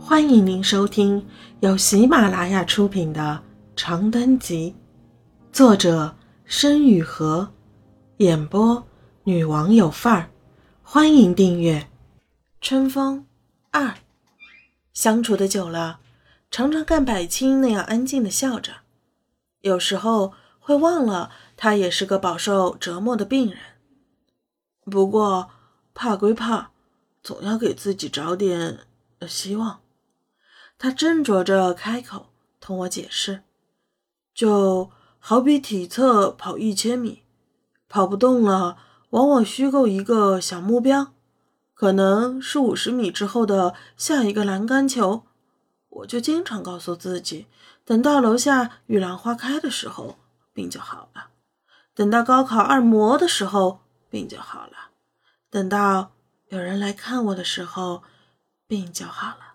[0.00, 1.26] 欢迎您收听
[1.60, 3.42] 由喜马拉雅出品的
[3.76, 4.74] 《长灯集》，
[5.54, 7.48] 作者申雨禾，
[8.18, 8.86] 演播
[9.24, 10.30] 女王有范儿。
[10.82, 11.88] 欢迎订阅。
[12.60, 13.26] 春风
[13.70, 13.94] 二，
[14.94, 16.00] 相处的久了，
[16.50, 18.72] 常常看百青那样安静的笑着，
[19.60, 23.58] 有时候会忘了他也是个饱受折磨的病人。
[24.84, 25.50] 不过
[25.92, 26.70] 怕归怕，
[27.22, 28.78] 总要给自己找点
[29.26, 29.80] 希望。
[30.78, 32.26] 他斟酌着开口
[32.60, 33.42] 同我解释，
[34.32, 37.24] 就好比体测跑一千米，
[37.88, 38.78] 跑不动了，
[39.10, 41.12] 往往虚构一个小目标，
[41.74, 45.24] 可能是五十米之后的下一个栏杆球。
[45.88, 47.46] 我就经常告诉自己，
[47.84, 50.16] 等到楼下玉兰花开的时候，
[50.52, 51.30] 病就好了；
[51.92, 54.92] 等到高考二模的时候，病就好了；
[55.50, 56.12] 等到
[56.50, 58.04] 有人来看我的时候，
[58.68, 59.47] 病就好了。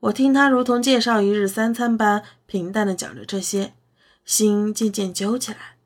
[0.00, 3.74] 我听他如同介绍一日三餐般平淡的讲着这些，
[4.24, 5.76] 心渐渐揪起来。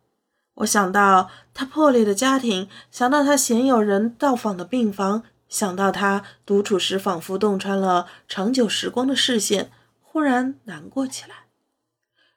[0.57, 9.73] 我想到他破裂的家庭，想到他鲜有人到访的病房，想到他独处时仿佛洞穿了长久时光的视线，
[10.03, 11.47] 忽然难过起来。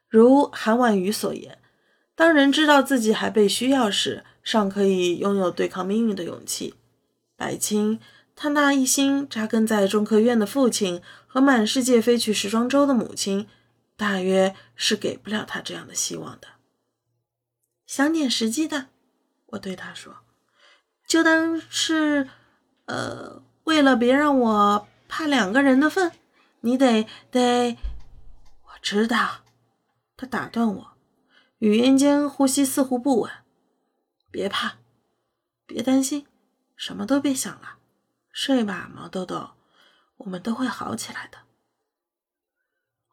[0.08, 1.58] 如韩婉瑜所言，
[2.14, 6.74] 当人知道自己还被需要时，尚可以拥有对抗命运的勇气。
[7.36, 8.00] 白青。
[8.36, 13.48] 他那一心扎根在中科院的父亲和满世界飞去时装周的母亲，
[13.96, 16.48] 大约是给不了他这样的希望的。
[17.86, 18.88] 想点实际的，
[19.46, 20.18] 我对他说，
[21.08, 22.28] 就当是，
[22.84, 26.12] 呃，为了别让我怕两个人的份，
[26.60, 27.78] 你得得。
[28.64, 29.44] 我知道，
[30.16, 30.92] 他打断我，
[31.58, 33.30] 语言间呼吸似乎不稳。
[34.30, 34.74] 别怕，
[35.64, 36.26] 别担心，
[36.76, 37.78] 什么都别想了。
[38.38, 39.52] 睡吧，毛豆豆，
[40.18, 41.38] 我们都会好起来的。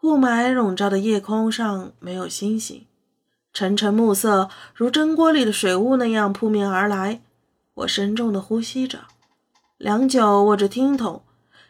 [0.02, 2.88] 雾霾笼罩的夜空上没有星星，
[3.54, 7.22] 沉沉暮色如蒸锅里的水雾那样扑面而来。
[7.76, 9.06] 我深重的呼吸着，
[9.78, 11.24] 良久握着听筒，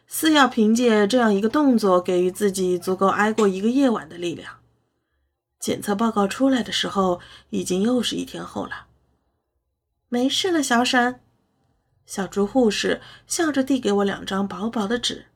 [0.08, 4.58] 似要凭借这样一个动作给予自己足够挨过一个夜晚的力量。
[5.60, 8.88] 检测报告出来的时候，已经又是一天后了。
[10.08, 11.20] 没事了，小沈。
[12.06, 15.26] 小猪护士笑着递给我两张薄薄的纸，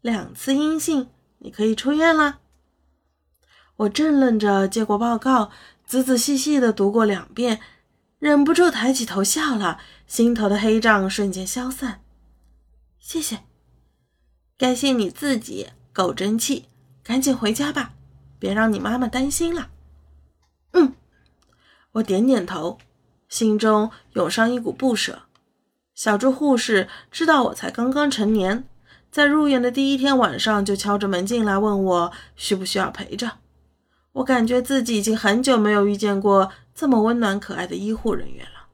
[0.00, 1.08] 两次阴性，
[1.38, 2.40] 你可以出院了。
[3.76, 5.50] 我正愣着接过报告，
[5.86, 7.60] 仔仔细细的读过两遍，
[8.18, 12.02] 忍不住抬起头笑了，心头的黑障瞬间消散。
[12.98, 13.40] 谢谢，
[14.58, 16.66] 感谢你自己够争气，
[17.02, 17.94] 赶紧回家吧，
[18.38, 19.70] 别让你妈妈担心了。
[20.72, 20.94] 嗯，
[21.92, 22.78] 我点点头，
[23.28, 25.22] 心中涌上一股不舍。
[25.94, 28.66] 小猪护士知道我才刚刚成年，
[29.10, 33.32] 在入院的第一天晚上就敲着门进来，问我需不需要陪着。
[34.12, 38.66] 我感觉自己已经很久没有遇见过这么温暖可爱的医护人员了。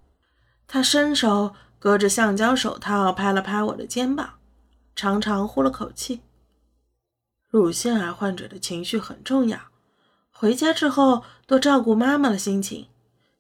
[0.67, 4.35] 他伸手隔着橡胶手套拍了拍我的肩膀，
[4.95, 6.21] 长长呼了口气。
[7.50, 9.59] 乳腺癌患者的情绪很重要，
[10.31, 12.89] 回家之后多照顾妈妈的心情，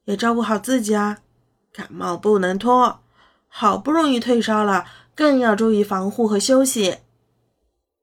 [0.04, 1.18] 也照顾好自己啊。
[1.72, 3.00] 感冒不能拖。
[3.48, 6.98] 好不容易退烧了，更要注意防护和休息。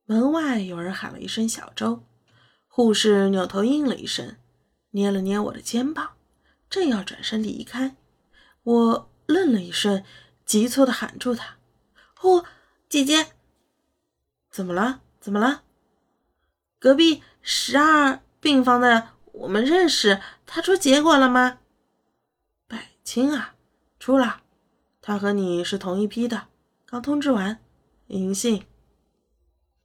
[0.05, 2.03] 门外有人喊了一声“小周”，
[2.67, 4.35] 护士扭头应了一声，
[4.91, 6.11] 捏了捏我的肩膀，
[6.69, 7.95] 正要转身离开，
[8.63, 10.03] 我愣了一瞬，
[10.45, 11.55] 急促的喊住他
[12.15, 12.43] ：“呼，
[12.89, 13.27] 姐姐，
[14.51, 15.01] 怎么了？
[15.19, 15.63] 怎么了？
[16.77, 21.59] 隔壁十二病房的，我们认识，他出结果了吗？
[22.67, 23.55] 百青啊，
[23.99, 24.41] 出了。”
[25.07, 26.45] 他和你是同一批的，
[26.87, 27.59] 刚通知完，
[28.07, 28.63] 银杏。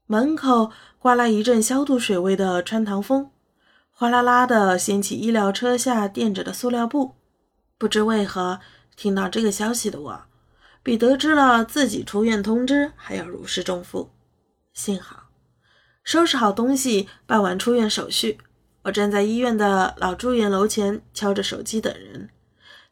[0.07, 3.31] 门口刮来一阵消毒水味的穿堂风，
[3.91, 7.17] 哗啦啦的掀起医疗车下垫着的塑料布。
[7.77, 8.61] 不知为何，
[8.97, 10.23] 听到这个消息的我，
[10.83, 14.09] 比得知了自己出院通知还要如释重负。
[14.73, 15.25] 幸好，
[16.03, 18.39] 收拾好东西，办完出院手续，
[18.85, 22.31] 我站在医院的老住院楼前，敲着手机等人，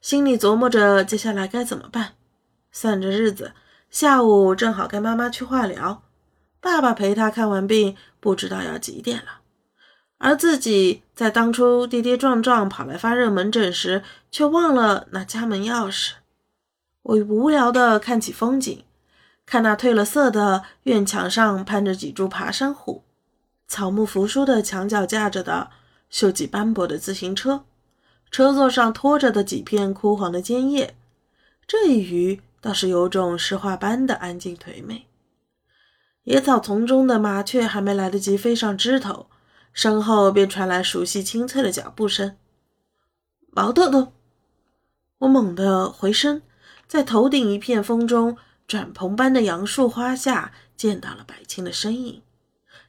[0.02, 2.16] 心里琢磨着接下来该怎么办。
[2.70, 3.52] 算着日子，
[3.90, 6.02] 下午正好跟妈妈去化疗，
[6.60, 9.40] 爸爸陪他看完病，不知道要几点了。
[10.18, 16.14] 而自己在当初跌跌撞撞跑来发热门诊时，却忘了拿家门钥匙。
[17.02, 18.84] 我无聊地看起风景，
[19.46, 23.04] 看那褪了色的院墙上攀着几株爬山虎，
[23.68, 25.70] 草木扶疏的墙角架着的
[26.12, 27.64] 锈迹斑驳的自行车，
[28.30, 30.96] 车座上拖着的几片枯黄的尖叶。
[31.66, 32.42] 这一隅。
[32.60, 35.06] 倒是有种诗画般的安静颓美。
[36.24, 39.30] 野草丛中的麻雀还没来得及飞上枝头，
[39.72, 42.36] 身后便传来熟悉清脆的脚步声。
[43.50, 44.12] 毛豆豆，
[45.18, 46.42] 我猛地回身，
[46.86, 52.22] 在头顶一片风中转蓬般的杨树花下，见到了白青的身影。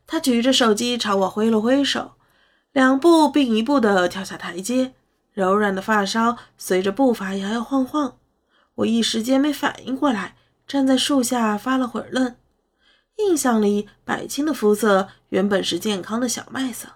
[0.05, 2.13] 他举着手机朝我挥了挥手，
[2.73, 4.93] 两步并一步地跳下台阶，
[5.31, 8.18] 柔软的发梢随着步伐摇摇晃晃。
[8.79, 10.35] 我一时间没反应过来，
[10.67, 12.35] 站在树下发了会儿愣。
[13.17, 16.87] 印象里，百青的肤色原本是健康的小麦色，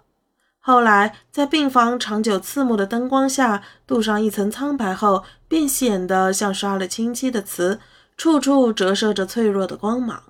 [0.60, 7.82] 后来在病房长久刺目的灯光下镀上一层苍白后，便显得像刷了清漆的瓷，
[8.16, 10.24] 处处折射着脆弱的光芒。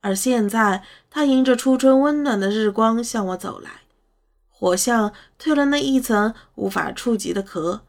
[0.00, 3.82] 而现在，他迎着初春温暖的日光向我走来，
[4.48, 7.82] 火像褪了那一层无法触及的壳，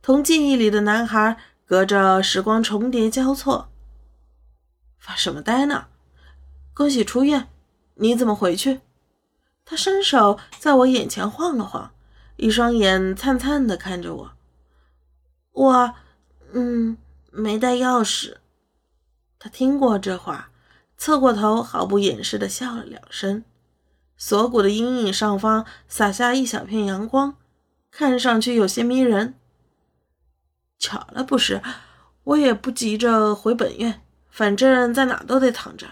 [0.00, 1.36] 同记忆里的男孩
[1.68, 3.68] 隔着时光重叠交错。
[4.98, 5.88] 发什么呆呢？
[6.72, 7.50] 恭喜出院，
[7.96, 8.80] 你怎么回去？
[9.66, 11.92] 他伸手在我眼前晃了晃，
[12.36, 14.32] 一双眼灿灿的看着我。
[15.52, 15.94] 我，
[16.54, 16.96] 嗯，
[17.30, 18.36] 没带钥匙。
[19.38, 20.50] 他听过这话。
[20.96, 23.44] 侧过头，毫不掩饰的笑了两声。
[24.16, 27.36] 锁骨的阴影上方洒下一小片阳光，
[27.90, 29.34] 看上去有些迷人。
[30.78, 31.60] 巧了不是？
[32.24, 35.86] 我也不急着回本院，反正在哪都得躺着。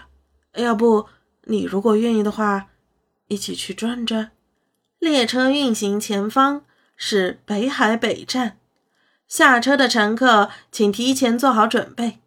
[0.53, 1.07] 要不
[1.45, 2.67] 你如果愿意的话，
[3.27, 4.31] 一起去转转。
[4.99, 6.63] 列车运行前方
[6.95, 8.57] 是北海北站，
[9.27, 12.19] 下车的乘客请提前做好准备。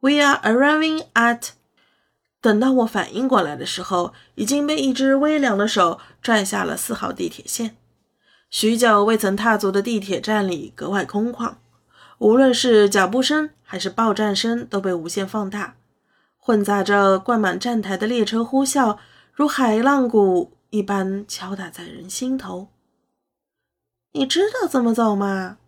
[0.00, 1.50] We are arriving at
[2.40, 7.76] 等到我反应过来的时候，已经被一只微凉的手拽下了四号地铁线。
[8.50, 11.54] 许久未曾踏足的地铁站里格外空旷，
[12.18, 15.76] 无论是脚步声还是报站声都被无限放大，
[16.36, 18.98] 混杂着灌满站台的列车呼啸，
[19.32, 22.66] 如海浪鼓一般敲打在人心头。
[24.12, 25.58] 你知道怎么走吗？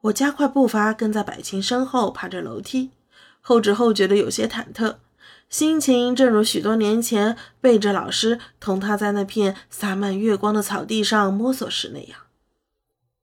[0.00, 2.90] 我加快步伐，跟在百青身后爬着楼梯，
[3.40, 4.96] 后知后觉的有些忐忑。
[5.48, 12.18] 心情正如许多年前背着老师同他在那片洒满月光的草地上摸索时那样。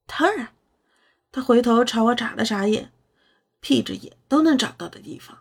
[0.06, 0.48] 当然，
[1.30, 2.90] 他回头朝我眨了眨眼，
[3.60, 5.38] 闭着眼都能找到的地方，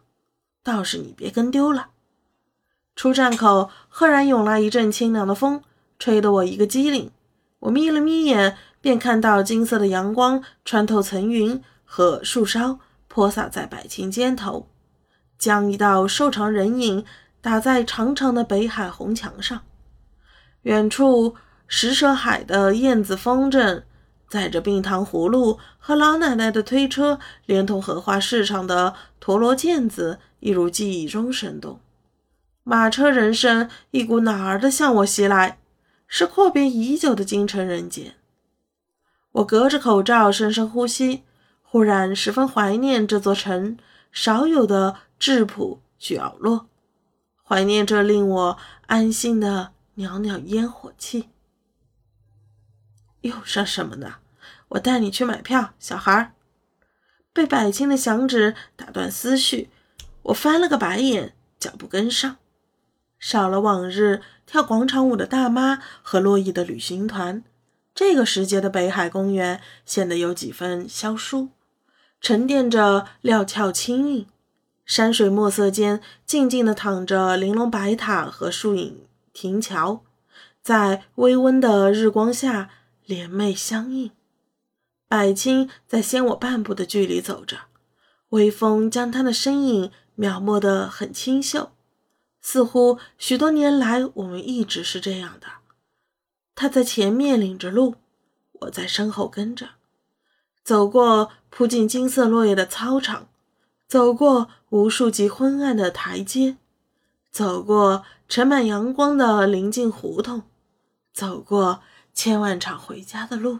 [0.64, 1.90] 倒是你别跟丢了。
[2.96, 5.64] 出站口赫然涌来一阵清凉的风，
[5.98, 7.12] 吹得我一个机灵。
[7.60, 14.68] 我眯了眯眼，便看到金色的阳光穿透层云和树梢，泼洒在百青肩头。
[15.38, 17.06] 将一道瘦长人影
[17.42, 19.62] 打在长长的北海红墙上。
[20.64, 21.36] 远处
[21.68, 23.84] 石蛇海的燕子风筝，
[24.28, 31.80] 载着冰糖葫芦和老奶奶的推车，连同荷花市场的陀螺毽子，一如记忆中生动。
[32.64, 35.60] 马车人声一股脑儿的向我袭来，
[36.08, 38.16] 是阔别已久的京城人间。
[39.34, 41.22] 我隔着口罩深深呼吸，
[41.62, 43.78] 忽然十分怀念这座城
[44.12, 44.96] 少有的。
[45.18, 46.68] 质朴角落，
[47.44, 48.58] 怀念着令我
[48.88, 51.30] 安心的袅袅烟火气。
[53.22, 54.18] 又说什么呢？
[54.70, 56.34] 我带你去买票，小孩儿。
[57.34, 59.70] 被百青的响指打断思绪，
[60.24, 62.38] 我翻了个白眼，脚步跟上。
[63.18, 67.44] 少了往日跳广场舞的大妈和络绎的旅行团，
[67.94, 71.50] 这个时节的北海公园显得有几分萧疏，
[72.22, 74.28] 沉淀着料峭清韵。
[74.86, 80.04] 山水墨色间，静静地躺着玲珑白塔和树影亭桥，
[80.62, 82.70] 在微温的日光下
[83.04, 84.12] 联袂相映。
[85.08, 87.62] 百青在先我半步的距离走着，
[88.30, 91.72] 微风将他的身影描摹得很清秀，
[92.40, 95.48] 似乎许多年来我们一直是这样的。
[96.54, 97.96] 他在前面领着路，
[98.62, 99.70] 我在身后跟着，
[100.64, 103.28] 走过铺进金色落叶的操场。
[103.88, 106.58] 走过无数级昏暗的台阶，
[107.32, 110.42] 走过盛满阳光的临近胡同，
[111.14, 111.82] 走过
[112.14, 113.60] 千万场回家的路。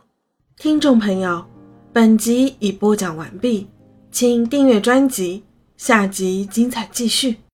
[0.58, 1.46] 听众朋友，
[1.94, 3.68] 本集已播讲完毕，
[4.12, 5.44] 请订阅专辑，
[5.78, 7.38] 下集精彩继续。